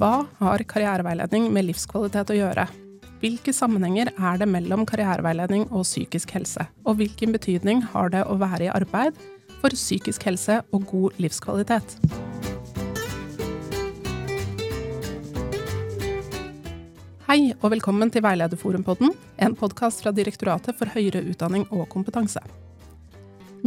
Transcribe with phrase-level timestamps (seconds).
[0.00, 2.62] Hva har karriereveiledning med livskvalitet å gjøre?
[3.20, 6.64] Hvilke sammenhenger er det mellom karriereveiledning og psykisk helse?
[6.88, 9.20] Og hvilken betydning har det å være i arbeid
[9.60, 11.98] for psykisk helse og god livskvalitet?
[17.28, 22.40] Hei og velkommen til Veilederforumpodden, en podkast fra Direktoratet for høyere utdanning og kompetanse.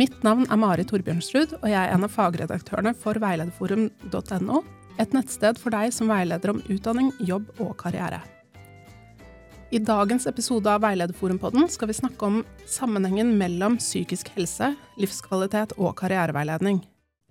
[0.01, 4.63] Mitt navn er Mari Torbjørnsrud, og jeg er en av fagredaktørene for veilederforum.no,
[4.99, 8.21] et nettsted for deg som veileder om utdanning, jobb og karriere.
[9.73, 15.95] I dagens episode av Veilederforumpodden skal vi snakke om sammenhengen mellom psykisk helse, livskvalitet og
[15.97, 16.83] karriereveiledning.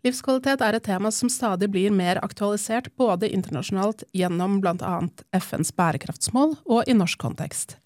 [0.03, 4.97] Livskvalitet er et tema som stadig blir mer aktualisert både internasjonalt gjennom bl.a.
[5.39, 7.77] FNs bærekraftsmål og i norsk kontekst.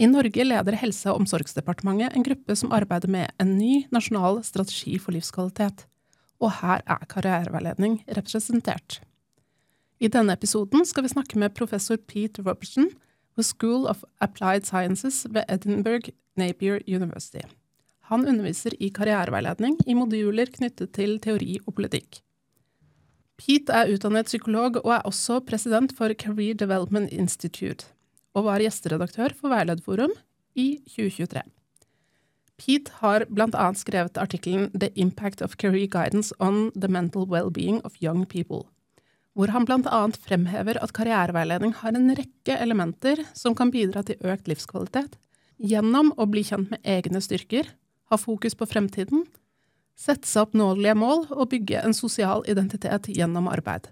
[0.00, 4.96] I Norge leder Helse- og omsorgsdepartementet en gruppe som arbeider med en ny nasjonal strategi
[4.98, 5.84] for livskvalitet.
[6.42, 8.98] Og her er karriereveiledning representert.
[10.00, 12.88] I denne episoden skal vi snakke med professor Pete Robertson
[13.36, 16.08] ved School of Applied Sciences ved Edinburgh
[16.40, 17.42] Napier University.
[18.08, 22.22] Han underviser i karriereveiledning i moduler knyttet til teori og politikk.
[23.40, 27.92] Pete er utdannet psykolog og er også president for Career Development Institute,
[28.32, 30.16] og var gjesteredaktør for Veilederforum
[30.56, 31.44] i 2023.
[32.60, 33.70] Pete har bl.a.
[33.76, 38.66] skrevet artikkelen The Impact of Career Guidance on the Mental Well-being of Young People,
[39.38, 40.00] hvor han bl.a.
[40.26, 45.14] fremhever at karriereveiledning har en rekke elementer som kan bidra til økt livskvalitet,
[45.60, 47.68] gjennom å bli kjent med egne styrker
[48.10, 49.24] ha fokus på fremtiden,
[49.98, 53.90] sette seg oppnåelige mål og bygge en sosial identitet gjennom arbeid.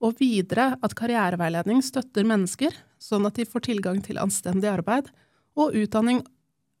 [0.00, 2.72] Og videre at karriereveiledning støtter mennesker,
[3.02, 5.10] sånn at de får tilgang til anstendig arbeid
[5.58, 6.22] og utdanning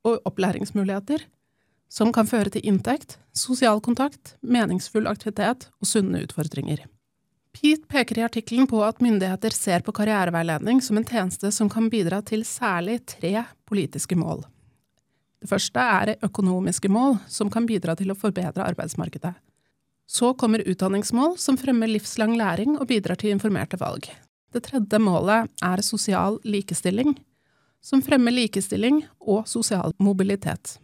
[0.08, 1.26] og opplæringsmuligheter,
[1.90, 6.86] som kan føre til inntekt, sosial kontakt, meningsfull aktivitet og sunne utfordringer.
[7.52, 11.88] Pete peker i artikkelen på at myndigheter ser på karriereveiledning som en tjeneste som kan
[11.90, 14.44] bidra til særlig tre politiske mål.
[15.40, 19.32] Det første er økonomiske mål, som kan bidra til å forbedre arbeidsmarkedet.
[20.10, 24.06] Så kommer utdanningsmål, som fremmer livslang læring og bidrar til informerte valg.
[24.52, 27.14] Det tredje målet er sosial likestilling,
[27.80, 30.76] som fremmer likestilling og sosial mobilitet.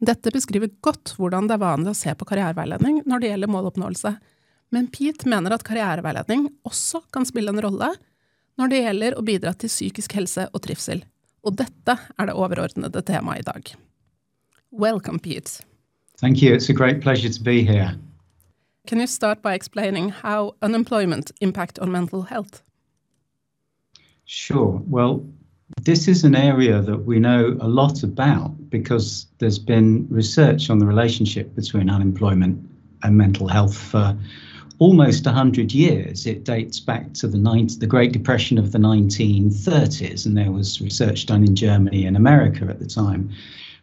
[0.00, 4.14] Dette beskriver godt hvordan det er vanlig å se på karriereveiledning når det gjelder måloppnåelse,
[4.70, 7.92] men Pete mener at karriereveiledning også kan spille en rolle
[8.60, 11.02] når det gjelder å bidra til psykisk helse og trivsel.
[11.46, 13.72] Og dette er det overordnede temaet i dag.
[14.70, 15.64] Welcome, Pete.
[16.20, 16.54] Thank you.
[16.54, 17.96] It's a great pleasure to be here.
[18.86, 22.62] Can you start by explaining how unemployment impact on mental health?
[24.26, 24.82] Sure.
[24.86, 25.24] Well,
[25.82, 30.78] this is an area that we know a lot about because there's been research on
[30.78, 32.58] the relationship between unemployment
[33.02, 34.16] and mental health for
[34.80, 36.26] almost 100 years.
[36.26, 40.80] It dates back to the, 90, the Great Depression of the 1930s, and there was
[40.80, 43.30] research done in Germany and America at the time,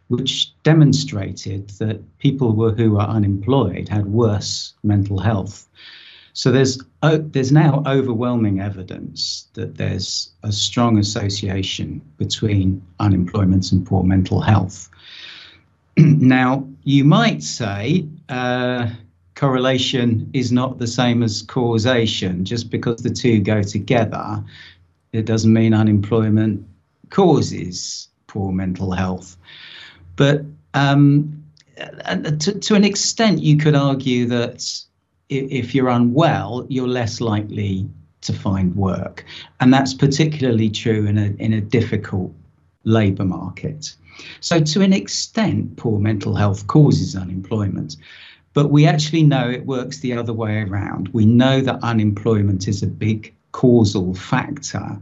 [0.08, 5.68] which demonstrated that people were, who were unemployed had worse mental health.
[6.32, 14.04] So there's there's now overwhelming evidence that there's a strong association between unemployment and poor
[14.04, 14.88] mental health.
[15.96, 18.88] now you might say uh,
[19.38, 22.44] correlation is not the same as causation.
[22.44, 24.44] Just because the two go together,
[25.12, 26.66] it doesn't mean unemployment
[27.10, 29.36] causes poor mental health.
[30.16, 30.42] But
[30.74, 31.44] um,
[31.76, 34.68] to, to an extent, you could argue that
[35.28, 37.88] if you're unwell, you're less likely
[38.22, 39.24] to find work.
[39.60, 42.34] And that's particularly true in a, in a difficult
[42.82, 43.94] labour market.
[44.40, 47.96] So, to an extent, poor mental health causes unemployment.
[48.54, 51.08] But we actually know it works the other way around.
[51.08, 55.00] We know that unemployment is a big causal factor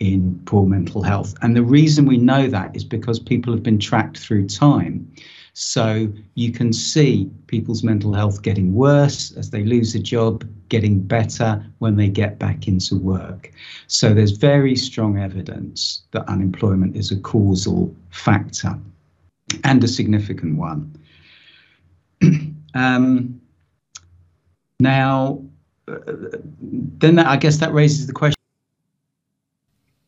[0.00, 1.34] in poor mental health.
[1.42, 5.12] And the reason we know that is because people have been tracked through time.
[5.52, 11.00] So you can see people's mental health getting worse as they lose a job, getting
[11.00, 13.52] better when they get back into work.
[13.86, 18.78] So there's very strong evidence that unemployment is a causal factor
[19.64, 20.96] and a significant one.
[22.74, 23.40] Um,
[24.78, 25.44] now,
[25.88, 25.96] uh,
[26.62, 28.36] then that, I guess that raises the question.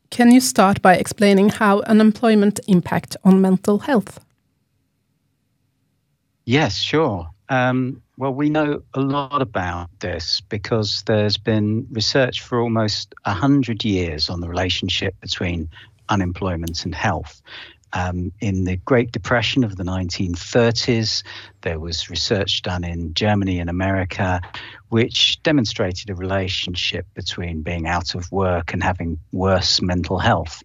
[0.09, 4.19] Can you start by explaining how unemployment impact on mental health?
[6.45, 7.27] Yes, sure.
[7.49, 13.83] Um, well, we know a lot about this because there's been research for almost 100
[13.83, 15.69] years on the relationship between
[16.09, 17.41] unemployment and health
[17.95, 21.23] Um, in the Great Depression of the 1930s,
[21.61, 24.41] there was research done in Germany and America
[24.89, 30.61] which demonstrated a relationship between being out of work and having worse mental health.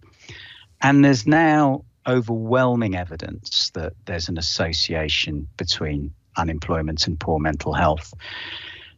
[0.81, 8.13] And there's now overwhelming evidence that there's an association between unemployment and poor mental health.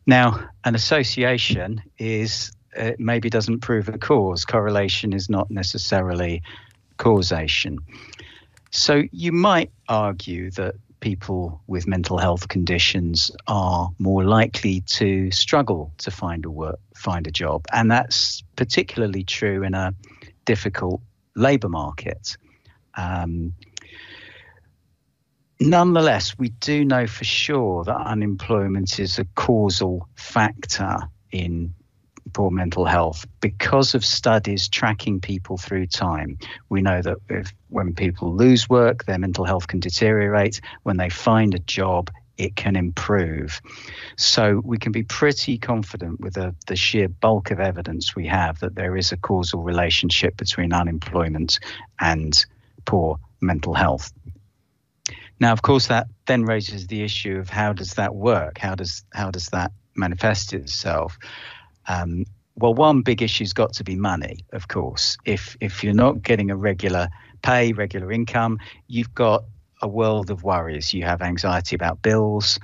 [0.06, 4.46] Now, an association is uh, maybe doesn't prove a cause.
[4.46, 6.42] Correlation is not necessarily
[6.98, 7.80] causation.
[8.72, 15.92] So you might argue that people with mental health conditions are more likely to struggle
[15.98, 19.94] to find a work, find a job, and that's particularly true in a
[20.46, 21.02] difficult
[21.36, 22.38] labour market.
[22.96, 23.54] Um,
[25.60, 30.98] nonetheless, we do know for sure that unemployment is a causal factor
[31.32, 31.74] in
[32.34, 36.38] poor mental health because of studies tracking people through time.
[36.70, 40.62] We know that if, when people lose work, their mental health can deteriorate.
[40.84, 43.62] When they find a job, it can improve.
[44.18, 48.60] So we can be pretty confident with the, the sheer bulk of evidence we have
[48.60, 51.60] that there is a causal relationship between unemployment
[52.00, 52.46] and
[52.86, 54.12] poor mental health.
[55.40, 58.60] Now, of course, that then raises the issue of how does that work?
[58.60, 61.18] How does how does that manifest itself?
[61.88, 62.26] Um,
[62.56, 65.18] well, one big issue's got to be money, of course.
[65.26, 67.10] If if you're not getting a regular
[67.42, 69.44] pay, regular income, you've got
[69.82, 70.94] a world of worries.
[70.94, 72.60] You have anxiety about bills,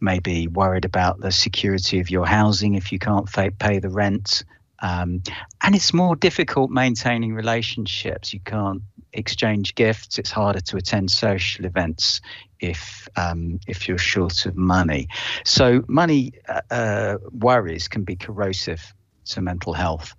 [0.00, 3.28] maybe worried about the security of your housing if you can't
[3.58, 4.44] pay the rent.
[4.84, 5.22] Um,
[5.62, 8.34] and it's more difficult maintaining relationships.
[8.34, 8.82] You can't
[9.14, 10.18] exchange gifts.
[10.18, 12.20] It's harder to attend social events
[12.60, 15.08] if um, if you're short of money.
[15.44, 18.92] So money uh, uh, worries can be corrosive
[19.30, 20.14] to mental health.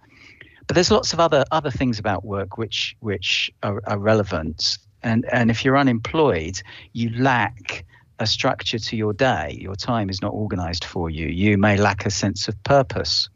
[0.65, 4.79] But there's lots of other other things about work which which are, are relevant.
[5.03, 6.59] And and if you're unemployed,
[6.91, 7.85] you lack
[8.17, 9.57] a structure to your day.
[9.61, 11.27] Your time is not organized for you.
[11.27, 13.29] You may lack a sense of purpose.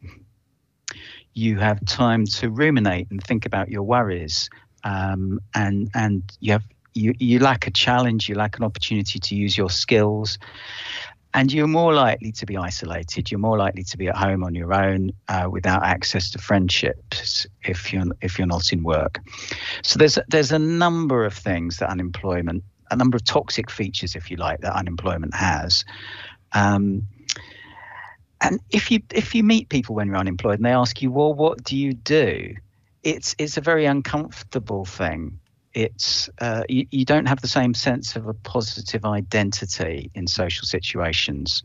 [1.34, 4.50] You have time to ruminate and think about your worries
[4.84, 9.34] um, and and you have you you lack a challenge, you lack an opportunity to
[9.34, 10.38] use your skills,
[11.34, 13.30] and you're more likely to be isolated.
[13.30, 17.46] You're more likely to be at home on your own uh, without access to friendships
[17.62, 19.20] if you're if you're not in work.
[19.82, 24.30] So there's there's a number of things that unemployment, a number of toxic features, if
[24.30, 25.84] you like, that unemployment has.
[26.52, 27.06] Um,
[28.40, 31.34] and if you if you meet people when you're unemployed and they ask you, well,
[31.34, 32.54] what do you do?
[33.02, 35.38] it's it's a very uncomfortable thing.
[35.72, 40.66] It's uh, you, you don't have the same sense of a positive identity in social
[40.66, 41.62] situations.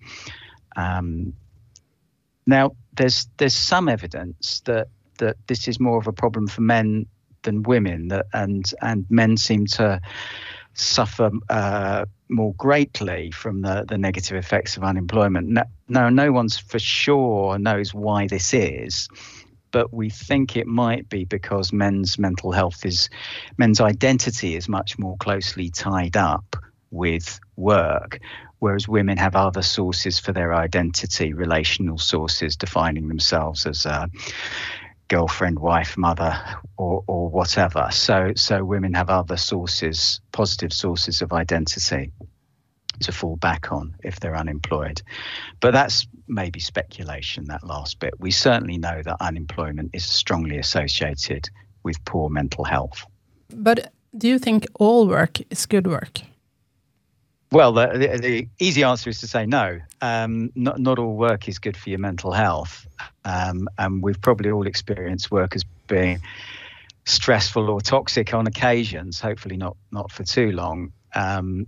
[0.75, 1.33] Um,
[2.45, 4.87] now, there's there's some evidence that
[5.17, 7.07] that this is more of a problem for men
[7.41, 9.99] than women, that and and men seem to
[10.73, 15.47] suffer uh, more greatly from the, the negative effects of unemployment.
[15.47, 19.07] No, no, no one's for sure knows why this is
[19.75, 23.09] but we think it might be because men's mental health is,
[23.57, 26.55] men's identity is much more closely tied up
[26.91, 28.21] with work,
[28.59, 34.09] whereas women have other sources for their identity, relational sources, defining themselves as a
[35.07, 36.37] girlfriend, wife, mother,
[36.77, 37.89] or, or whatever.
[37.91, 42.11] So, so women have other sources, positive sources of identity
[43.01, 45.01] to fall back on if they're unemployed.
[45.59, 48.13] But that's maybe speculation, that last bit.
[48.19, 51.49] We certainly know that unemployment is strongly associated
[51.83, 53.05] with poor mental health.
[53.49, 56.21] But do you think all work is good work?
[57.55, 59.79] Well, the, the, the easy answer is to say no.
[60.01, 62.85] Um, not, not all work is good for your mental health.
[63.23, 66.19] Um, and we've probably all experienced work as being
[67.05, 70.91] stressful or toxic on occasions, hopefully not, not for too long.
[71.13, 71.67] Um,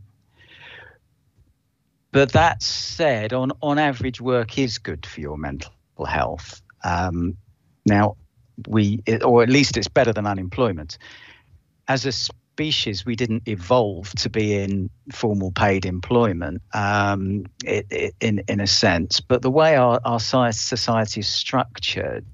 [2.11, 5.71] but that said, on on average, work is good for your mental
[6.05, 6.61] health.
[6.83, 7.37] Um,
[7.85, 8.17] now,
[8.67, 10.97] we, or at least it's better than unemployment.
[11.87, 12.11] As a
[12.57, 18.59] species, we didn't evolve to be in formal paid employment, um, it, it, in in
[18.59, 19.19] a sense.
[19.19, 22.25] But the way our our society is structured,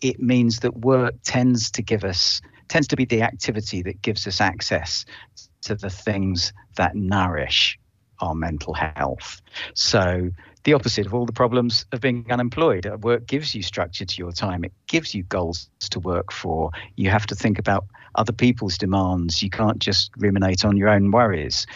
[0.00, 4.24] it means that work tends to give us tends to be the activity that gives
[4.28, 5.04] us access
[5.62, 7.76] to the things that nourish
[8.20, 9.42] our mental health.
[9.74, 10.30] So,
[10.62, 12.86] the opposite of all the problems of being unemployed.
[13.02, 16.70] Work gives you structure to your time, it gives you goals to work for.
[16.94, 19.42] You have to think about other people's demands.
[19.42, 21.66] You can't just ruminate on your own worries.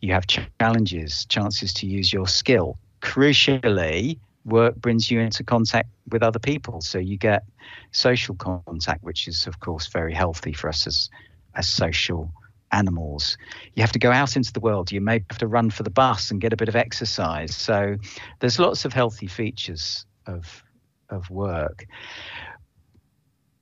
[0.00, 2.78] You have challenges, chances to use your skill.
[3.02, 6.80] Crucially, work brings you into contact with other people.
[6.80, 7.44] So you get
[7.92, 11.10] social contact, which is, of course, very healthy for us as,
[11.54, 12.32] as social
[12.72, 13.36] animals.
[13.74, 14.92] You have to go out into the world.
[14.92, 17.54] You may have to run for the bus and get a bit of exercise.
[17.54, 17.96] So
[18.38, 20.62] there's lots of healthy features of
[21.10, 21.86] of work.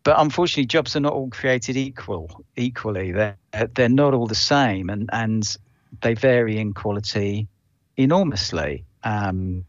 [0.08, 2.42] But unfortunately, jobs are not all created equal.
[2.56, 3.36] Equally, they're
[3.74, 5.56] they're not all the same, and and
[6.00, 7.46] they vary in quality
[7.94, 8.86] enormously.
[9.04, 9.66] Um,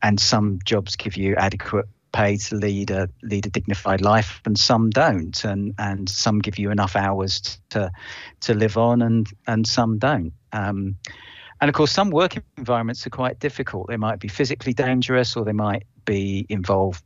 [0.00, 4.58] and some jobs give you adequate pay to lead a lead a dignified life, and
[4.58, 7.92] some don't, and and some give you enough hours to
[8.40, 10.32] to live on, and and some don't.
[10.54, 10.96] Um,
[11.60, 13.88] and of course, some work environments are quite difficult.
[13.88, 17.02] They might be physically dangerous, or they might be involve,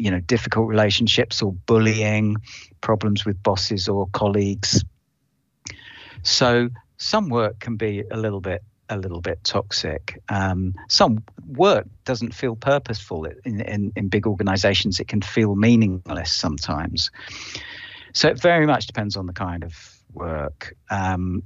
[0.00, 2.36] you know, difficult relationships or bullying,
[2.80, 4.82] problems with bosses or colleagues.
[6.22, 10.20] So some work can be a little bit a little bit toxic.
[10.28, 14.98] Um, some work doesn't feel purposeful in, in, in big organizations.
[14.98, 17.12] It can feel meaningless sometimes.
[18.14, 20.74] So it very much depends on the kind of work.
[20.90, 21.44] Um,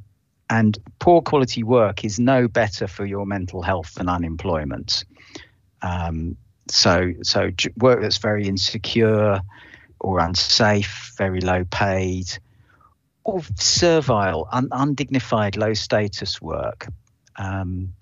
[0.49, 5.05] and poor quality work is no better for your mental health than unemployment.
[5.83, 9.41] Um, so, so work that's very insecure
[10.01, 12.27] or unsafe, very low paid,
[13.25, 16.87] or servile, un- undignified, low status work
[17.37, 17.93] um,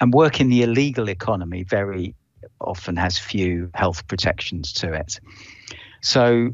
[0.00, 2.14] and work in the illegal economy very
[2.60, 5.20] often has few health protections to it.
[6.00, 6.50] So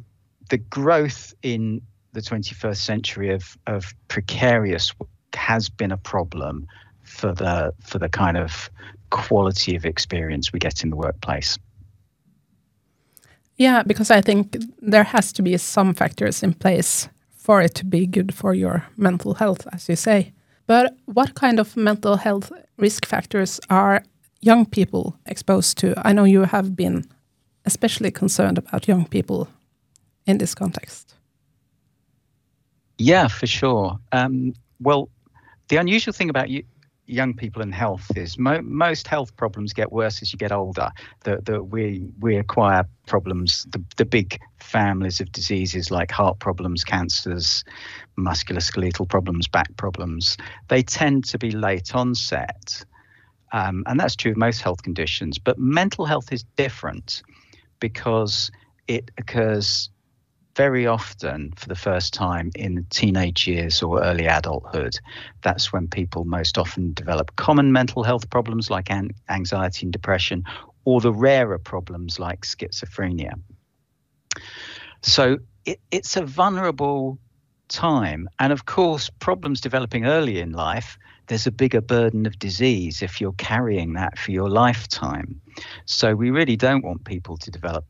[0.50, 6.66] the growth in the 21st century of, of precarious work has been a problem
[7.02, 8.70] for the for the kind of
[9.10, 11.58] quality of experience we get in the workplace.
[13.56, 17.84] Yeah, because I think there has to be some factors in place for it to
[17.84, 20.32] be good for your mental health, as you say.
[20.66, 24.04] But what kind of mental health risk factors are
[24.40, 25.94] young people exposed to?
[26.06, 27.04] I know you have been
[27.64, 29.48] especially concerned about young people
[30.26, 31.14] in this context.
[32.98, 33.98] Yeah, for sure.
[34.12, 35.08] Um, well,
[35.68, 36.62] the unusual thing about you,
[37.08, 40.90] young people and health is mo- most health problems get worse as you get older.
[41.24, 47.64] That we we acquire problems, the, the big families of diseases like heart problems, cancers,
[48.18, 50.36] musculoskeletal problems, back problems.
[50.68, 52.84] They tend to be late onset,
[53.52, 55.38] um, and that's true of most health conditions.
[55.38, 57.22] But mental health is different
[57.80, 58.50] because
[58.86, 59.90] it occurs
[60.58, 64.98] very often for the first time in teenage years or early adulthood.
[65.42, 70.42] That's when people most often develop common mental health problems like an- anxiety and depression,
[70.84, 73.34] or the rarer problems like schizophrenia.
[75.02, 77.20] So it, it's a vulnerable
[77.68, 78.28] time.
[78.40, 80.98] And of course, problems developing early in life,
[81.28, 85.40] there's a bigger burden of disease if you're carrying that for your lifetime.
[85.84, 87.84] So we really don't want people to develop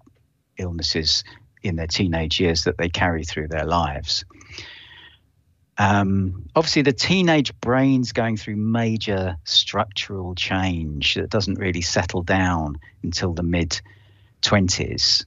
[0.58, 1.24] illnesses
[1.62, 4.24] in their teenage years that they carry through their lives.
[5.78, 12.78] Um, obviously, the teenage brain's going through major structural change that doesn't really settle down
[13.02, 13.80] until the mid
[14.42, 15.24] 20s.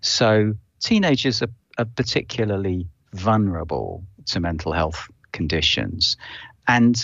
[0.00, 6.16] So, teenagers are, are particularly vulnerable to mental health conditions.
[6.68, 6.96] And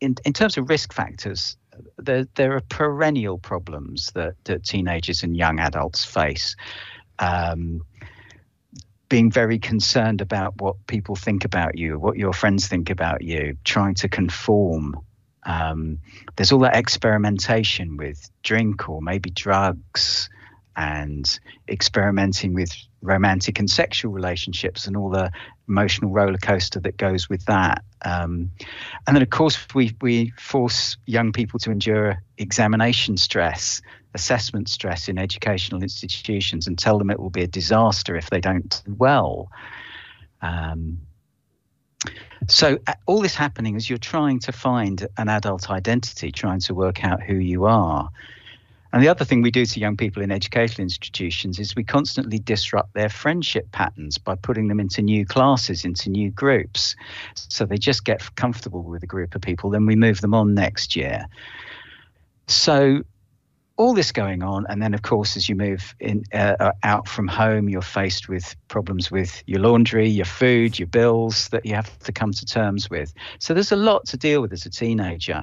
[0.00, 1.56] in, in terms of risk factors,
[1.98, 6.56] there, there are perennial problems that, that teenagers and young adults face
[7.22, 7.82] um,
[9.08, 13.56] being very concerned about what people think about you, what your friends think about you,
[13.64, 14.98] trying to conform.
[15.44, 15.98] Um,
[16.36, 20.28] there's all that experimentation with drink or maybe drugs
[20.74, 21.38] and
[21.68, 25.30] experimenting with romantic and sexual relationships and all the
[25.68, 27.84] emotional roller coaster that goes with that.
[28.04, 28.50] Um,
[29.06, 33.82] and then, of course, we, we force young people to endure examination stress
[34.14, 38.40] assessment stress in educational institutions and tell them it will be a disaster if they
[38.40, 39.50] don't do well.
[40.40, 40.98] Um,
[42.48, 46.74] so uh, all this happening is you're trying to find an adult identity, trying to
[46.74, 48.10] work out who you are.
[48.92, 52.38] And the other thing we do to young people in educational institutions is we constantly
[52.38, 56.94] disrupt their friendship patterns by putting them into new classes, into new groups.
[57.34, 60.54] So they just get comfortable with a group of people, then we move them on
[60.54, 61.26] next year.
[62.48, 63.02] So
[63.82, 67.08] all this going on, and then of course, as you move in uh, uh, out
[67.08, 71.74] from home, you're faced with problems with your laundry, your food, your bills that you
[71.74, 73.12] have to come to terms with.
[73.40, 75.42] So there's a lot to deal with as a teenager,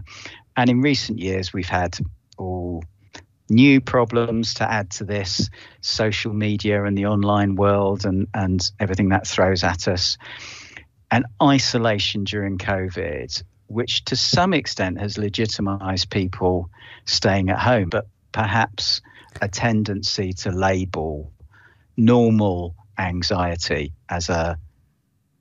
[0.55, 1.98] and in recent years, we've had
[2.38, 2.81] all
[3.50, 5.50] new problems to add to this
[5.81, 10.17] social media and the online world and and everything that throws at us
[11.10, 16.69] and isolation during covid which to some extent has legitimized people
[17.05, 19.01] staying at home but perhaps
[19.41, 21.31] a tendency to label
[21.98, 24.57] normal anxiety as a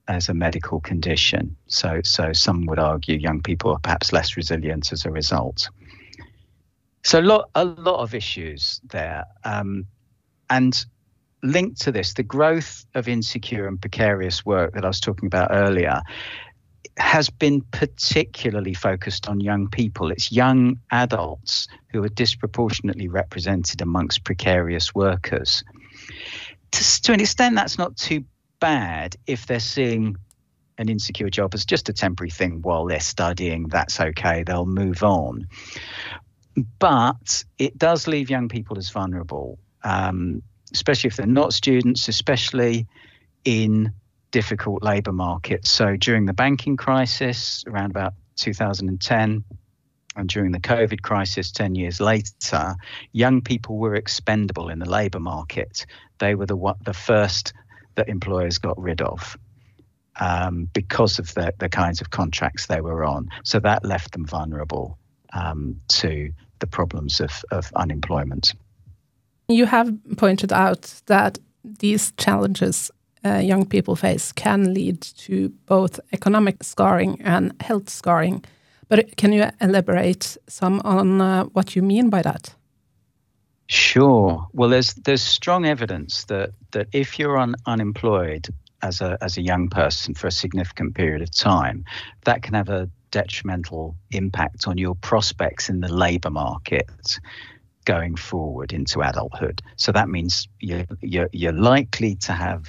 [0.09, 1.55] as a medical condition.
[1.67, 5.69] So, so some would argue young people are perhaps less resilient as a result.
[7.05, 9.27] So, lot, a lot of issues there.
[9.45, 9.87] Um,
[10.49, 10.85] and
[11.43, 15.51] linked to this, the growth of insecure and precarious work that I was talking about
[15.53, 16.01] earlier
[16.99, 20.11] has been particularly focused on young people.
[20.11, 25.63] It's young adults who are disproportionately represented amongst precarious workers.
[26.73, 28.25] To, to an extent, that's not too
[28.61, 30.17] bad if they're seeing
[30.77, 33.69] an insecure job as just a temporary thing while they're studying.
[33.69, 35.49] That's okay, they'll move on.
[36.79, 42.87] But it does leave young people as vulnerable, um, especially if they're not students, especially
[43.45, 43.93] in
[44.31, 45.67] difficult labour market.
[45.67, 49.45] So during the banking crisis around about 2010,
[50.17, 52.75] and during the COVID crisis 10 years later,
[53.13, 55.87] young people were expendable in the labour market.
[56.19, 57.53] They were the, the first
[57.95, 59.39] that employers got rid of
[60.19, 63.29] um, because of the, the kinds of contracts they were on.
[63.45, 64.99] So that left them vulnerable
[65.33, 68.55] um, to the problems of, of unemployment.
[69.49, 72.91] You have pointed out that these challenges
[73.25, 78.45] uh, young people face can lead to both economic scarring and health scarring.
[78.89, 82.55] But can you elaborate some on uh, what you mean by that?
[83.69, 84.47] Sure.
[84.55, 88.49] Well, there's there's strong evidence that that if you're un, unemployed
[88.81, 91.85] as a as a young person for a significant period of time,
[92.25, 97.19] that can have a detrimental impact on your prospects in the labour market
[97.85, 99.63] going forward into adulthood.
[99.77, 102.69] So that means you're you're, you're likely to have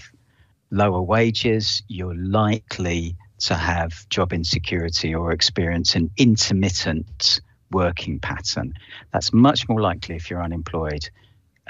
[0.71, 1.83] lower wages.
[1.87, 8.73] You're likely to have job insecurity or experience an intermittent working pattern.
[9.11, 11.09] That's much more likely if you're unemployed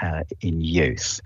[0.00, 1.20] uh, in youth.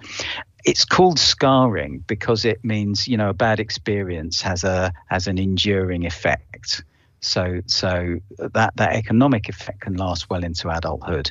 [0.64, 5.38] It's called scarring because it means you know a bad experience has a has an
[5.38, 6.84] enduring effect.
[7.20, 11.30] So so that that economic effect can last well into adulthood.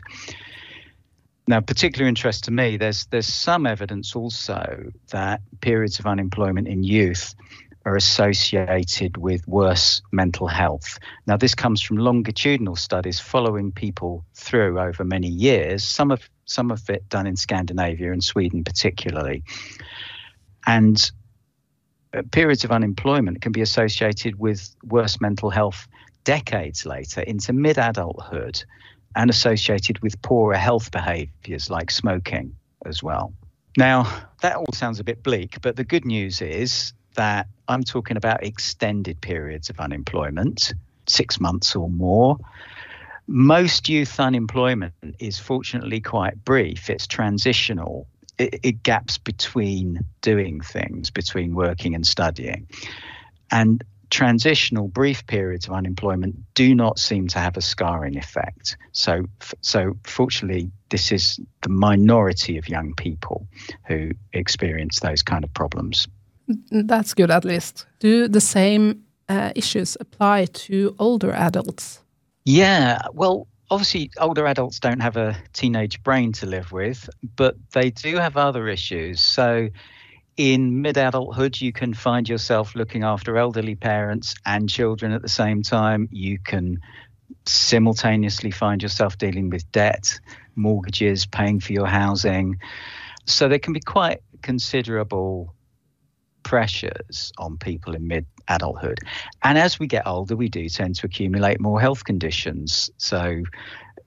[1.45, 6.83] Now, particular interest to me, there's there's some evidence also that periods of unemployment in
[6.83, 7.35] youth
[7.85, 10.99] are associated with worse mental health.
[11.27, 16.71] Now, this comes from longitudinal studies following people through over many years, some of some
[16.71, 19.43] of it done in Scandinavia and Sweden particularly.
[20.65, 21.11] And
[22.13, 25.87] uh, periods of unemployment can be associated with worse mental health
[26.23, 28.63] decades later into mid adulthood
[29.15, 33.33] and associated with poorer health behaviors like smoking as well.
[33.77, 38.17] Now, that all sounds a bit bleak, but the good news is that I'm talking
[38.17, 40.73] about extended periods of unemployment,
[41.07, 42.37] six months or more.
[43.27, 48.07] Most youth unemployment is fortunately quite brief, it's transitional.
[48.37, 52.67] It, it gaps between doing things, between working and studying.
[53.51, 58.77] And transitional brief periods of unemployment do not seem to have a scarring effect.
[58.91, 59.25] So,
[59.61, 63.47] so fortunately, this is the minority of young people
[63.87, 66.07] who experience those kind of problems.
[66.69, 67.87] That's good, at least.
[67.99, 72.03] Do the same uh, issues apply to older adults?
[72.45, 77.89] Yeah, well, obviously, older adults don't have a teenage brain to live with, but they
[77.89, 79.21] do have other issues.
[79.21, 79.69] So,
[80.37, 85.29] in mid adulthood, you can find yourself looking after elderly parents and children at the
[85.29, 86.09] same time.
[86.11, 86.79] You can
[87.45, 90.19] simultaneously find yourself dealing with debt,
[90.55, 92.59] mortgages, paying for your housing.
[93.25, 95.53] So there can be quite considerable
[96.43, 98.99] pressures on people in mid adulthood.
[99.43, 102.89] And as we get older, we do tend to accumulate more health conditions.
[102.97, 103.43] So,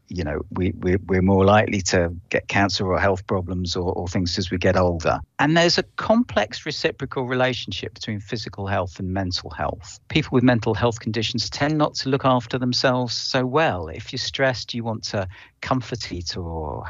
[0.09, 4.07] you know, we, we, we're more likely to get cancer or health problems or, or
[4.09, 5.21] things as we get older.
[5.39, 9.99] And there's a complex reciprocal relationship between physical health and mental health.
[10.09, 13.89] People with mental health conditions tend not to look after themselves so well.
[13.89, 15.29] If you're stressed, you want to
[15.61, 16.85] comfort eat or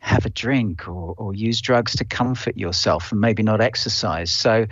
[0.00, 4.30] have a drink or, or use drugs to comfort yourself and maybe not exercise.
[4.30, 4.66] So,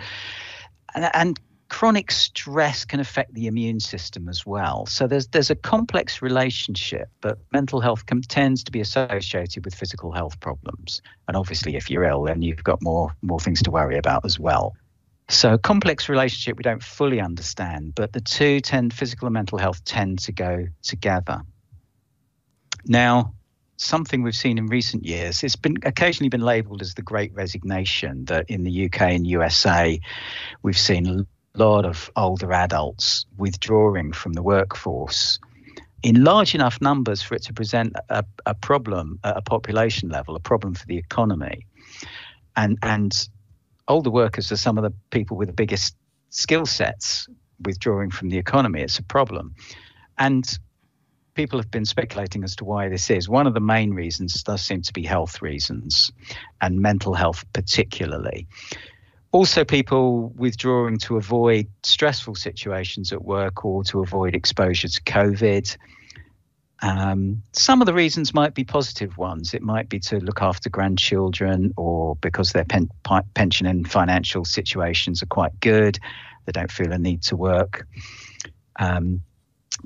[0.95, 4.85] and, and chronic stress can affect the immune system as well.
[4.85, 10.11] So there's there's a complex relationship, but mental health tends to be associated with physical
[10.11, 11.01] health problems.
[11.27, 14.39] And obviously, if you're ill, then you've got more more things to worry about as
[14.39, 14.75] well.
[15.29, 19.83] So complex relationship we don't fully understand, but the two tend physical and mental health
[19.83, 21.41] tend to go together.
[22.85, 23.33] Now,
[23.75, 25.43] something we've seen in recent years.
[25.43, 28.25] It's been occasionally been labelled as the Great Resignation.
[28.25, 29.99] That in the UK and USA,
[30.63, 31.27] we've seen
[31.57, 35.39] lot of older adults withdrawing from the workforce
[36.03, 40.35] in large enough numbers for it to present a, a problem at a population level,
[40.35, 41.65] a problem for the economy,
[42.55, 43.27] and and
[43.87, 45.95] older workers are some of the people with the biggest
[46.29, 47.27] skill sets
[47.63, 48.81] withdrawing from the economy.
[48.81, 49.55] It's a problem.
[50.17, 50.45] And
[51.33, 53.29] people have been speculating as to why this is.
[53.29, 56.11] One of the main reasons does seem to be health reasons
[56.61, 58.47] and mental health, particularly.
[59.31, 65.77] Also, people withdrawing to avoid stressful situations at work or to avoid exposure to COVID.
[66.81, 69.53] Um, some of the reasons might be positive ones.
[69.53, 72.89] It might be to look after grandchildren or because their pen,
[73.33, 75.99] pension and financial situations are quite good.
[76.45, 77.85] They don't feel a need to work.
[78.79, 79.21] Um,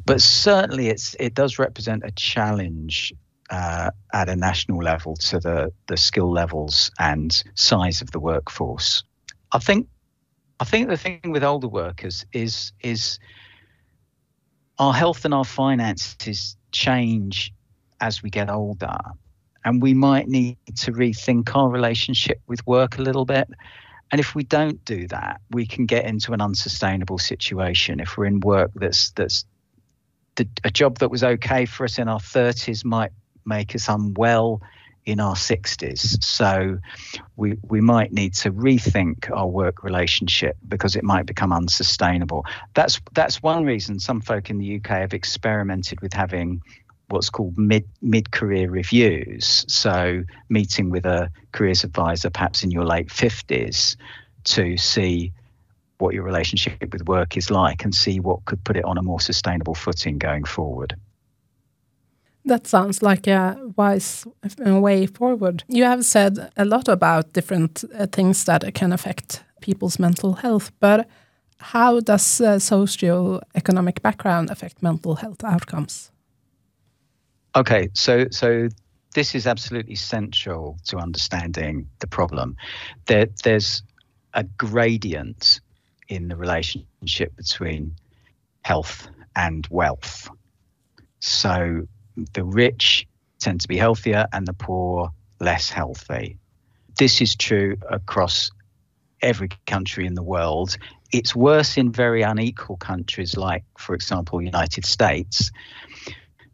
[0.06, 3.14] but certainly it's it does represent a challenge
[3.50, 9.04] uh, at a national level to the the skill levels and size of the workforce.
[9.52, 9.88] I think
[10.60, 13.20] I think the thing with older workers is is
[14.80, 17.54] our health and our finances change
[18.00, 18.98] as we get older,
[19.66, 23.50] and we might need to rethink our relationship with work a little bit.
[24.12, 28.00] And if we don't do that, we can get into an unsustainable situation.
[28.00, 29.46] If we're in work that's that's
[30.36, 33.12] the, a job that was okay for us in our 30s might
[33.46, 34.62] make us unwell
[35.06, 36.24] in our 60s.
[36.24, 36.80] So
[37.36, 42.46] we we might need to rethink our work relationship because it might become unsustainable.
[42.74, 46.62] That's that's one reason some folk in the UK have experimented with having
[47.10, 49.66] what's called mid mid career reviews.
[49.68, 53.96] So meeting with a careers advisor perhaps in your late 50s
[54.44, 55.34] to see
[55.98, 59.04] what your relationship with work is like and see what could put it on a
[59.04, 60.96] more sustainable footing going forward.
[62.46, 64.26] That sounds like a wise
[64.58, 65.64] way forward.
[65.68, 70.72] You have said a lot about different uh, things that can affect people's mental health,
[70.80, 71.08] but
[71.60, 76.12] how does uh, socio-economic background affect mental health outcomes?
[77.56, 78.70] Okay, so so
[79.14, 82.56] this is absolutely central to understanding the problem.
[83.06, 83.84] There, there's
[84.34, 85.60] a gradient
[86.08, 87.96] in the relationship between
[88.64, 90.30] health and wealth.
[91.20, 91.88] So
[92.34, 93.08] the rich
[93.40, 96.38] tend to be healthier and the poor less healthy.
[96.98, 98.52] This is true across
[99.22, 100.78] every country in the world.
[101.12, 105.52] It's worse in very unequal countries like, for example, United States.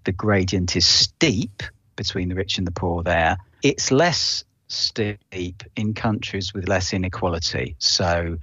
[0.06, 1.64] The gradient is steep
[1.96, 3.38] between the rich and the poor there.
[3.62, 7.76] It's less steep in countries with less inequality.
[7.80, 8.38] So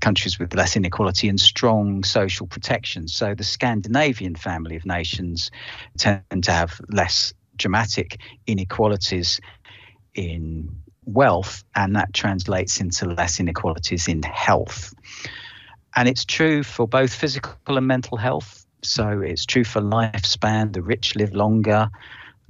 [0.00, 3.08] countries with less inequality and strong social protection.
[3.08, 5.50] So the Scandinavian family of nations
[5.96, 9.40] tend to have less dramatic inequalities
[10.14, 10.68] in
[11.04, 14.94] wealth, and that translates into less inequalities in health.
[15.96, 18.64] And it's true for both physical and mental health.
[18.82, 20.72] So it's true for lifespan.
[20.72, 21.88] The rich live longer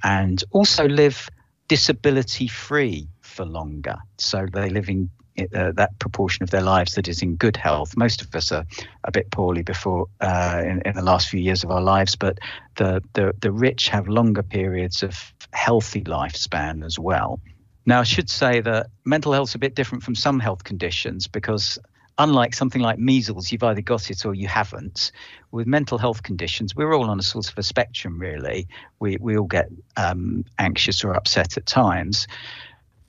[0.02, 1.28] and also live
[1.68, 3.96] disability free for longer.
[4.18, 7.97] So they live in uh, that proportion of their lives that is in good health.
[7.97, 8.64] Most of us are
[9.03, 12.38] a bit poorly before uh, in, in, the last few years of our lives, but
[12.77, 17.40] the, the the rich have longer periods of healthy lifespan as well.
[17.87, 21.27] Now, I should say that mental health is a bit different from some health conditions
[21.27, 21.79] because
[22.16, 25.12] unlike something like measles, you've either got it or you haven't.
[25.51, 28.68] With mental health conditions, we're all on a sort of a spectrum, really.
[29.01, 32.27] We, we all get um, anxious or upset at times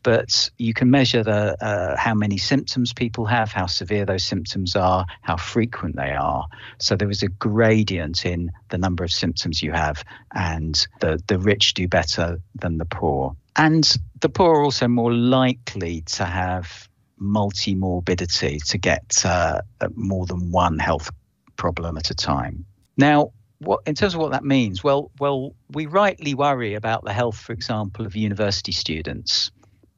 [0.06, 4.76] but you can measure the uh, how many symptoms people have, how severe those symptoms
[4.76, 6.46] are, how frequent they are.
[6.78, 11.39] So there is a gradient in the number of symptoms you have, and the the
[11.39, 16.88] rich do better than the poor, and the poor are also more likely to have
[17.18, 19.62] multi-morbidity to get uh,
[19.96, 21.10] more than one health
[21.58, 22.63] problem at a time.
[22.96, 27.13] Now, what in terms of what that means well well we rightly worry about the
[27.13, 29.52] health for example of university students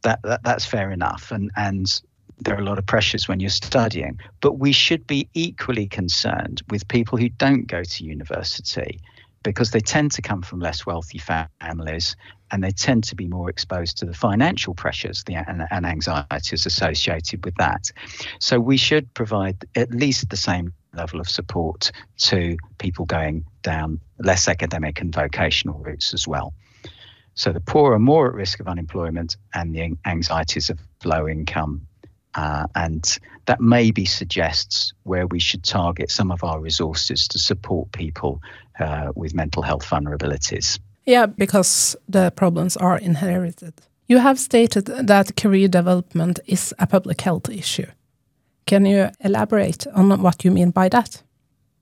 [0.07, 2.01] that, that that's fair enough and and
[2.39, 6.61] there are a lot of pressures when you're studying but we should be equally concerned
[6.69, 8.99] with people who don't go to university
[9.43, 12.15] because they tend to come from less wealthy families
[12.51, 16.65] and they tend to be more exposed to the financial pressures the, and, and anxieties
[16.65, 17.91] associated with that.
[18.39, 23.99] So we should provide at least the same level of support to people going down
[24.19, 26.53] less academic and vocational routes as well.
[27.37, 31.87] So the poor are more at risk of unemployment and the anxieties of low income.
[32.33, 37.91] Uh, and that maybe suggests where we should target some of our resources to support
[37.91, 38.41] people
[38.79, 40.79] uh, with mental health vulnerabilities.
[41.05, 43.73] Yeah, because the problems are inherited.
[44.07, 47.87] You have stated that career development is a public health issue.
[48.65, 51.23] Can you elaborate on what you mean by that?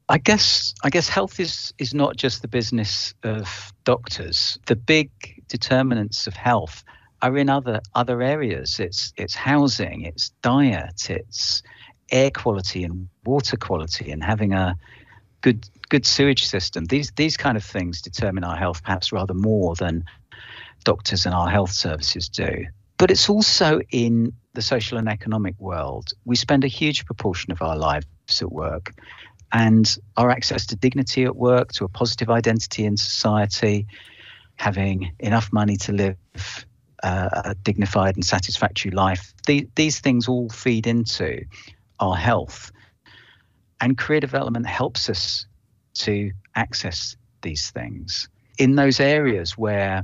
[0.08, 4.60] I guess I guess health is is not just the business of doctors.
[4.68, 5.10] The big
[5.48, 6.84] determinants of health
[7.22, 8.80] are in other other areas.
[8.80, 11.64] It's it's housing, it's diet, it's
[12.12, 14.76] air quality and water quality and having a
[15.42, 16.86] good good sewage system.
[16.86, 20.04] These these kind of things determine our health perhaps rather more than
[20.84, 22.66] doctors and our health services do.
[22.98, 26.12] But it's also in the social and economic world.
[26.24, 28.08] We spend a huge proportion of our lives
[28.42, 28.94] at work,
[29.52, 33.88] and our access to dignity at work, to a positive identity in society,
[34.58, 36.18] having enough money to live
[37.04, 39.34] uh, a dignified and satisfactory life.
[39.46, 41.46] The, these things all feed into
[42.00, 42.72] our health.
[43.82, 45.46] And career development helps us
[45.96, 48.28] to access these things.
[48.58, 50.04] In those areas where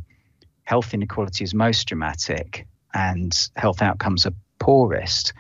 [0.64, 5.34] health inequality is most dramatic and health outcomes are poorest,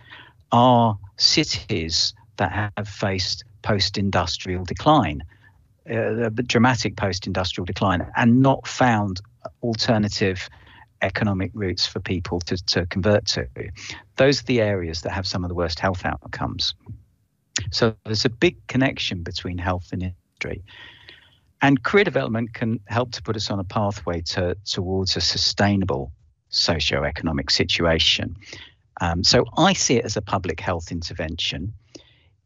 [0.52, 5.24] are cities that have faced post industrial decline,
[5.89, 9.22] uh, dramatic post industrial decline, and not found
[9.63, 10.50] alternative
[11.02, 13.48] economic routes for people to, to convert to.
[14.17, 16.76] Those are the areas that have some of the worst health outcomes.
[17.72, 20.63] So there's a big connection between health and industry.
[21.62, 26.12] And career development can help to put us on a pathway to, towards a sustainable
[26.50, 28.36] socio-economic situation.
[29.00, 31.74] Um, so I see it as a public health intervention,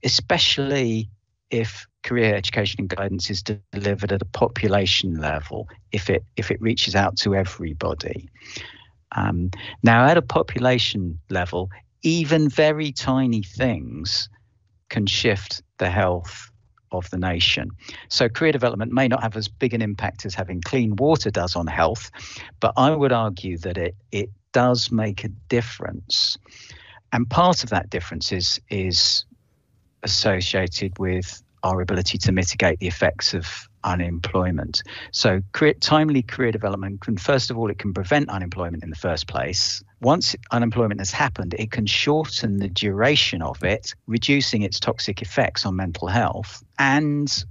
[0.04, 1.10] especially
[1.50, 6.62] if career education and guidance is delivered at a population level if it if it
[6.62, 8.30] reaches out to everybody.
[9.16, 9.50] Um,
[9.82, 11.70] now, at a population level,
[12.04, 14.30] even very tiny things
[14.90, 16.52] can shift the health
[16.92, 17.72] of the nation.
[18.10, 21.56] So, career development may not have as big an impact as having clean water does
[21.56, 22.12] on health,
[22.60, 26.38] but I would argue that it it does make a difference.
[27.12, 29.26] And part of that difference is is
[30.04, 34.84] associated with our ability to mitigate the effects of unemployment.
[35.12, 35.42] So,
[35.80, 39.84] timely career development can, first of all, it can prevent unemployment in the first place.
[40.00, 45.66] Once unemployment has happened, it can shorten the duration of it, reducing its toxic effects
[45.66, 46.64] on mental health.
[46.78, 47.44] And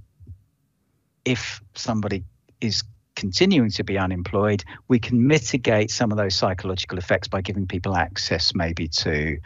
[1.25, 2.23] if somebody
[2.61, 2.83] is
[3.17, 7.97] continuing to be unemployed, we can mitigate some of those psychological effects by giving people
[7.97, 9.37] access maybe to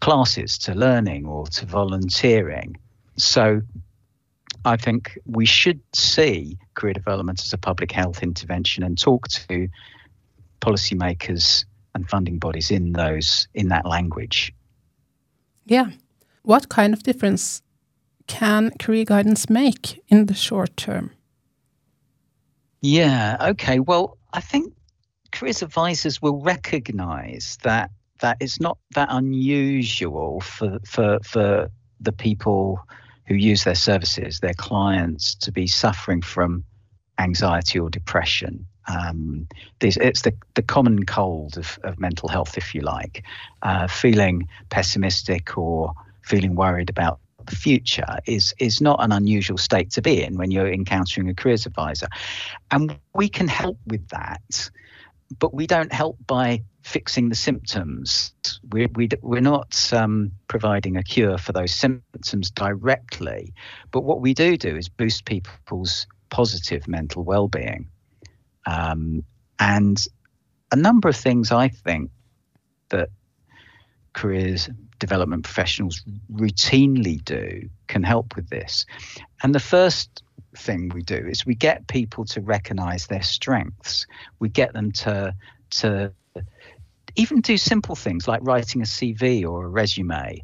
[0.00, 2.76] classes, to learning, or to volunteering.
[3.16, 3.62] So,
[4.68, 9.68] I think we should see career development as a public health intervention and talk to
[10.60, 14.52] policymakers and funding bodies in those in that language.
[15.64, 15.90] Yeah.
[16.42, 17.62] What kind of difference
[18.26, 21.12] can career guidance make in the short term?
[22.82, 23.80] Yeah, okay.
[23.80, 24.74] Well, I think
[25.32, 32.80] careers advisors will recognize that that it's not that unusual for for for the people
[33.28, 36.64] who use their services, their clients, to be suffering from
[37.18, 38.66] anxiety or depression.
[38.88, 39.46] Um,
[39.80, 43.22] it's the, the common cold of, of mental health, if you like,
[43.62, 49.90] uh, feeling pessimistic or feeling worried about the future is is not an unusual state
[49.90, 52.08] to be in when you're encountering a careers advisor,
[52.70, 54.70] and we can help with that,
[55.38, 58.32] but we don't help by fixing the symptoms.
[58.70, 63.52] We're, we, we're not um, providing a cure for those symptoms directly,
[63.90, 67.88] but what we do do is boost people's positive mental well-being.
[68.66, 69.24] Um,
[69.58, 70.02] and
[70.72, 72.10] a number of things I think
[72.90, 73.10] that
[74.12, 78.84] careers development professionals routinely do can help with this.
[79.42, 80.22] And the first
[80.58, 84.06] thing we do is we get people to recognize their strengths.
[84.38, 85.34] We get them to
[85.70, 86.12] to
[87.16, 90.42] even do simple things like writing a CV or a resume.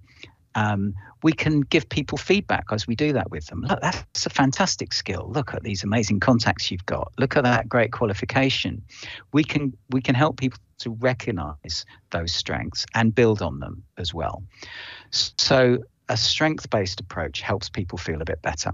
[0.57, 3.62] Um, we can give people feedback as we do that with them.
[3.62, 5.31] Look, that's a fantastic skill.
[5.35, 7.12] Look at these amazing contacts you've got.
[7.18, 8.83] Look at that great qualification.
[9.33, 14.12] We can we can help people to recognize those strengths and build on them as
[14.12, 14.42] well.
[15.11, 18.72] So a strength-based approach helps people feel a bit better.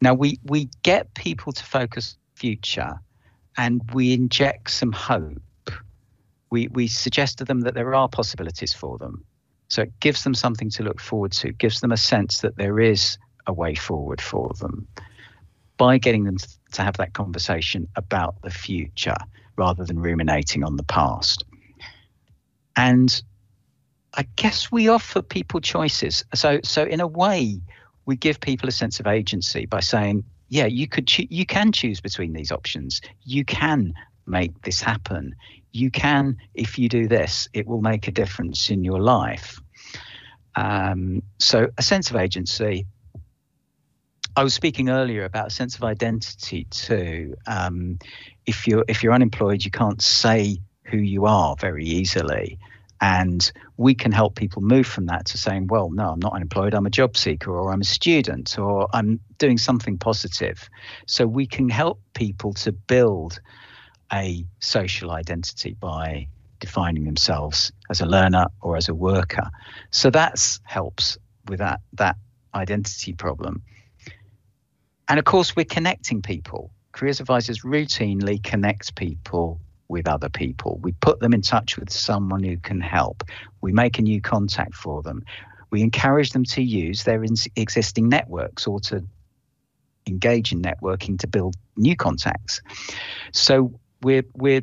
[0.00, 3.00] Now we we get people to focus future
[3.56, 5.42] and we inject some hope
[6.50, 9.24] we, we suggest to them that there are possibilities for them.
[9.68, 12.80] So it gives them something to look forward to, gives them a sense that there
[12.80, 14.86] is a way forward for them
[15.76, 16.38] by getting them
[16.72, 19.16] to have that conversation about the future
[19.56, 21.44] rather than ruminating on the past.
[22.76, 23.22] And
[24.14, 26.24] I guess we offer people choices.
[26.34, 27.60] So, so in a way,
[28.08, 31.70] we give people a sense of agency by saying, yeah, you could cho- you can
[31.70, 33.00] choose between these options.
[33.22, 33.94] You can
[34.26, 35.34] make this happen
[35.72, 39.60] you can, if you do this, it will make a difference in your life.
[40.54, 42.86] Um, so, a sense of agency.
[44.36, 47.34] I was speaking earlier about a sense of identity too.
[47.46, 47.98] Um,
[48.46, 52.58] if you're if you're unemployed, you can't say who you are very easily.
[53.00, 56.74] And we can help people move from that to saying, well, no, I'm not unemployed,
[56.74, 60.68] I'm a job seeker, or I'm a student, or I'm doing something positive.
[61.06, 63.40] So we can help people to build
[64.12, 66.26] a social identity by
[66.60, 69.48] defining themselves as a learner or as a worker.
[69.90, 72.16] So that helps with that that
[72.54, 73.62] identity problem.
[75.08, 76.72] And of course, we're connecting people.
[76.92, 80.78] Careers advisors routinely connect people with other people.
[80.82, 83.24] We put them in touch with someone who can help.
[83.60, 85.24] We make a new contact for them.
[85.70, 87.24] We encourage them to use their
[87.56, 89.04] existing networks or to
[90.06, 92.60] engage in networking to build new contacts.
[93.32, 94.62] So we're we're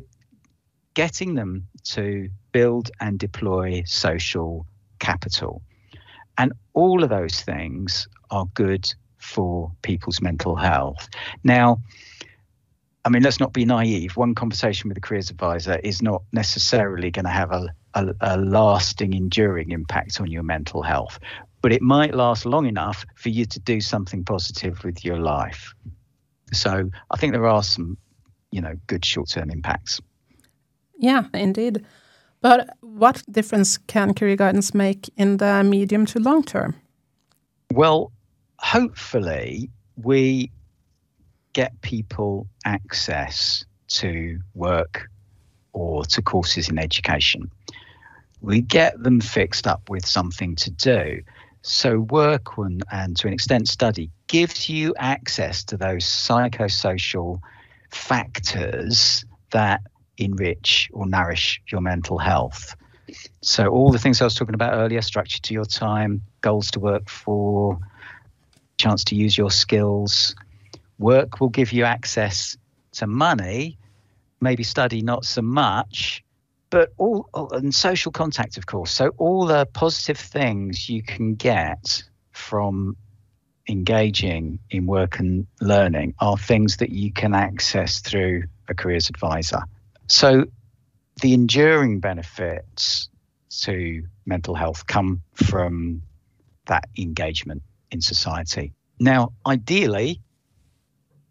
[0.94, 4.66] getting them to build and deploy social
[4.98, 5.62] capital.
[6.38, 11.08] And all of those things are good for people's mental health.
[11.44, 11.80] Now,
[13.06, 14.16] I mean, let's not be naive.
[14.16, 18.36] One conversation with a careers advisor is not necessarily going to have a, a, a,
[18.36, 21.20] lasting, enduring impact on your mental health,
[21.62, 25.72] but it might last long enough for you to do something positive with your life.
[26.52, 27.96] So I think there are some,
[28.50, 30.00] you know, good short-term impacts.
[30.98, 31.86] Yeah, indeed.
[32.40, 36.74] But what difference can career guidance make in the medium to long term?
[37.72, 38.10] Well,
[38.58, 40.50] hopefully, we
[41.56, 45.08] get people access to work
[45.72, 47.50] or to courses in education.
[48.42, 51.22] We get them fixed up with something to do.
[51.62, 57.40] So, work and, and to an extent, study gives you access to those psychosocial
[57.90, 59.80] factors that
[60.18, 62.76] enrich or nourish your mental health.
[63.40, 66.80] So, all the things I was talking about earlier structure to your time, goals to
[66.80, 67.78] work for,
[68.76, 70.34] chance to use your skills.
[70.98, 72.56] Work will give you access
[72.92, 73.78] to money,
[74.40, 76.24] maybe study not so much,
[76.70, 78.90] but all, and social contact, of course.
[78.90, 82.96] So, all the positive things you can get from
[83.68, 89.62] engaging in work and learning are things that you can access through a careers advisor.
[90.08, 90.44] So
[91.20, 93.08] the enduring benefits
[93.62, 96.02] to mental health come from
[96.66, 98.72] that engagement in society.
[98.98, 100.20] Now, ideally,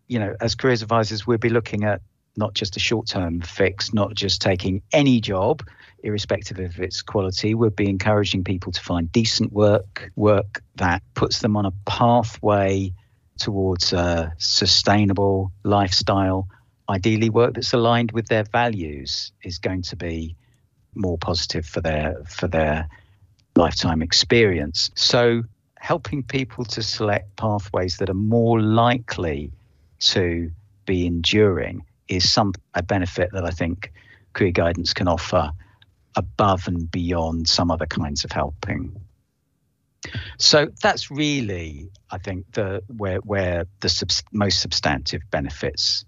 [0.08, 2.02] you know, as careers advisors, we'll be looking at
[2.38, 5.64] not just a short term fix, not just taking any job,
[6.04, 7.56] irrespective of its quality.
[7.56, 12.94] We'll be encouraging people to find decent work, work that puts them on a pathway
[13.38, 16.48] towards a sustainable lifestyle
[16.90, 20.36] ideally work that's aligned with their values is going to be
[20.94, 22.88] more positive for their for their
[23.56, 25.44] lifetime experience so
[25.78, 29.52] helping people to select pathways that are more likely
[30.00, 30.52] to
[30.86, 33.92] be enduring is some a benefit that I think
[34.34, 35.52] career guidance can offer
[36.16, 38.96] above and beyond some other kinds of helping.
[40.38, 46.06] So that's really, I think, the where where the most substantive benefits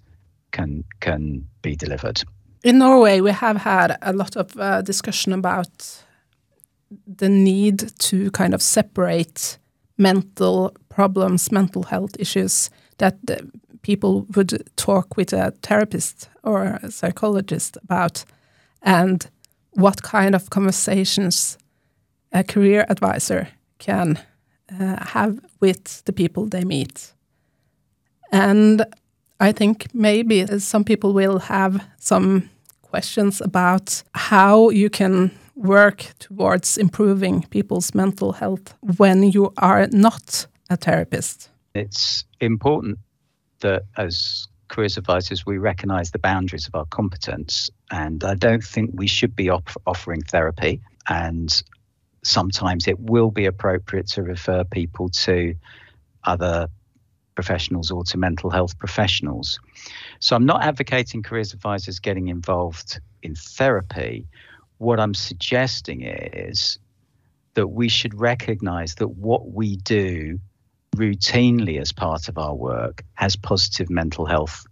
[0.51, 2.23] can can be delivered.
[2.63, 6.03] In Norway, we have had a lot of uh, discussion about
[7.05, 9.57] the need to kind of separate
[9.97, 13.15] mental problems, mental health issues that
[13.87, 18.25] people would talk with a therapist or a psychologist about,
[18.81, 19.29] and
[19.71, 21.57] what kind of conversations
[22.31, 23.47] a career advisor
[23.77, 24.19] can
[24.79, 27.13] uh, have with the people they meet.
[28.31, 28.81] And
[29.47, 32.49] I think maybe some people will have some
[32.91, 40.47] questions about how you can work towards improving people's mental health when you are not
[40.69, 41.49] a therapist.
[41.73, 42.97] It's important
[43.59, 47.69] that as careers advisors, we recognize the boundaries of our competence.
[47.91, 50.81] And I don't think we should be off- offering therapy.
[51.07, 51.63] And
[52.23, 55.55] sometimes it will be appropriate to refer people to
[56.23, 56.67] other
[57.35, 59.59] professionals or to mental health professionals.
[60.19, 64.27] So I'm not advocating careers advisors getting involved in therapy.
[64.79, 66.79] What I'm suggesting is
[67.53, 70.39] that we should recognize that what we do
[70.95, 74.65] routinely as part of our work has positive mental health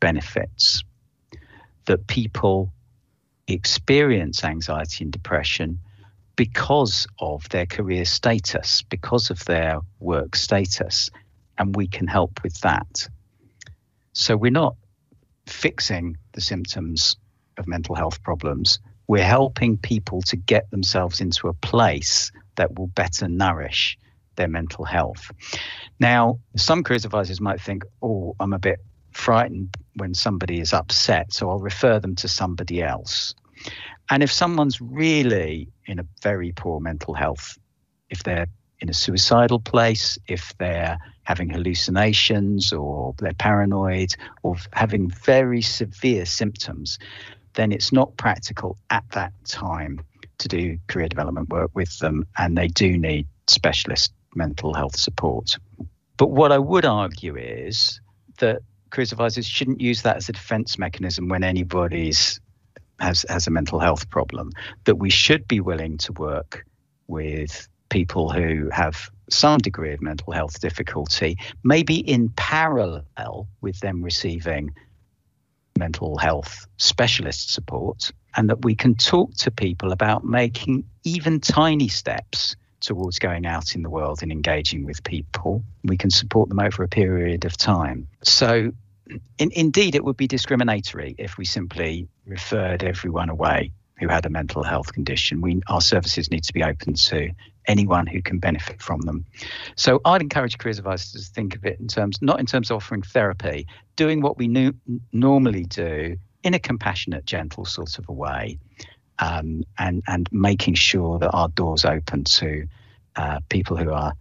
[0.00, 0.82] benefits.
[1.86, 2.72] That people
[3.46, 5.80] experience anxiety and depression
[6.36, 11.10] because of their career status, because of their work status
[11.58, 13.08] and we can help with that.
[14.12, 14.76] So we're not
[15.46, 17.16] fixing the symptoms
[17.58, 18.78] of mental health problems.
[19.06, 23.98] We're helping people to get themselves into a place that will better nourish
[24.40, 25.30] their mental health.
[26.00, 28.80] Now, some careers advisors might think, oh, I'm a bit
[29.12, 33.34] frightened when somebody is upset, so I'll refer them to somebody else.
[34.08, 37.58] And if someone's really in a very poor mental health,
[38.08, 38.46] if they're
[38.80, 46.24] in a suicidal place, if they're having hallucinations or they're paranoid or having very severe
[46.24, 46.98] symptoms,
[47.54, 50.00] then it's not practical at that time
[50.38, 55.56] to do career development work with them, and they do need specialist mental health support.
[56.16, 58.00] But what I would argue is
[58.38, 62.40] that career advisors shouldn't use that as a defense mechanism when anybody's
[62.98, 64.52] has has a mental health problem.
[64.84, 66.64] That we should be willing to work
[67.06, 74.02] with people who have some degree of mental health difficulty, maybe in parallel with them
[74.02, 74.74] receiving
[75.78, 81.88] mental health specialist support, and that we can talk to people about making even tiny
[81.88, 85.62] steps towards going out in the world and engaging with people.
[85.84, 88.08] We can support them over a period of time.
[88.22, 88.72] So,
[89.38, 94.30] in, indeed, it would be discriminatory if we simply referred everyone away who had a
[94.30, 95.40] mental health condition.
[95.40, 97.30] We, our services need to be open to
[97.66, 99.26] anyone who can benefit from them.
[99.76, 102.76] So I'd encourage careers advisors to think of it in terms, not in terms of
[102.76, 103.66] offering therapy,
[103.96, 104.72] doing what we
[105.12, 108.58] normally do in a compassionate, gentle sort of a way,
[109.20, 112.66] um, and and making sure that our doors open to
[113.16, 114.12] uh, people who are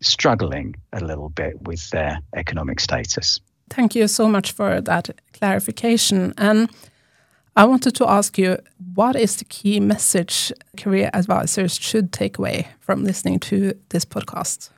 [0.00, 3.40] struggling a little bit with their economic status.
[3.70, 6.34] Thank you so much for that clarification.
[6.38, 6.68] And
[7.56, 8.58] I wanted to ask you
[8.94, 14.70] what is the key message career advisors should take away from listening to this podcast?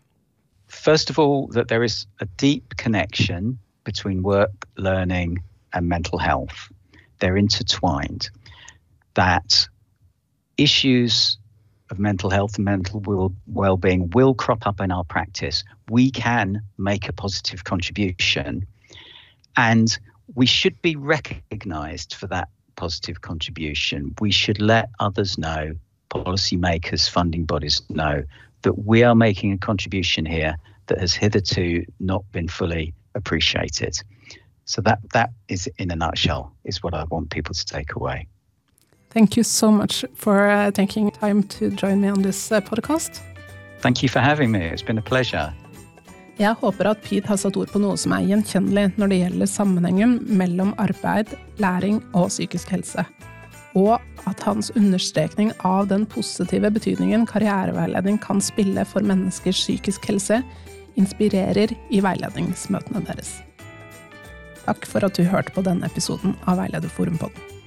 [0.68, 5.42] First of all, that there is a deep connection between work, learning,
[5.72, 6.70] and mental health.
[7.18, 8.30] They're intertwined.
[9.18, 9.66] That
[10.58, 11.38] issues
[11.90, 15.64] of mental health and mental well being will crop up in our practice.
[15.90, 18.64] We can make a positive contribution.
[19.56, 19.98] And
[20.36, 24.14] we should be recognized for that positive contribution.
[24.20, 25.74] We should let others know,
[26.10, 28.22] policymakers, funding bodies know,
[28.62, 30.56] that we are making a contribution here
[30.86, 34.00] that has hitherto not been fully appreciated.
[34.66, 38.28] So that that is, in a nutshell, is what I want people to take away.
[39.18, 43.20] Thank you so much for uh, taking time to join me on this uh, podcast.
[43.80, 44.60] Thank you for having me.
[44.60, 45.52] It's been a pleasure.
[46.36, 49.50] Jeg håper at Pete har satt ord på noe som er gjenkjennelig når det gjelder
[49.50, 53.02] sammenhengen mellom arbeid, læring og psykisk helse,
[53.74, 53.98] og
[54.30, 60.44] at hans understrekning av den positive betydningen karriereveiledning kan spille for menneskers psykisk helse,
[60.94, 63.40] inspirerer i veiledningsmøtene deres.
[64.62, 67.57] Takk for at du hørte på denne episoden av Veilederforumpodden.